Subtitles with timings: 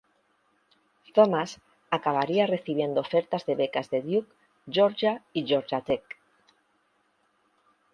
[1.15, 1.51] Thomas
[1.97, 4.31] acabaría recibiendo ofertas de becas de Duke,
[4.67, 6.03] Georgia y Georgia Tech.